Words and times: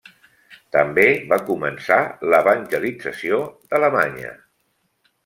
També 0.75 1.03
va 1.33 1.37
començar 1.49 1.99
l’evangelització 2.31 3.39
d’Alemanya. 3.73 4.33